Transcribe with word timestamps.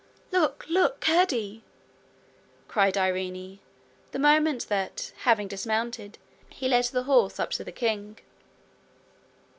'Look, 0.31 0.65
look, 0.67 0.99
Curdie!' 0.99 1.63
cried 2.67 2.97
Irene, 2.97 3.59
the 4.11 4.17
moment 4.17 4.67
that, 4.67 5.11
having 5.25 5.47
dismounted, 5.47 6.17
he 6.49 6.67
led 6.67 6.85
the 6.85 7.03
horse 7.03 7.39
up 7.39 7.51
to 7.51 7.63
the 7.63 7.71
king. 7.71 8.17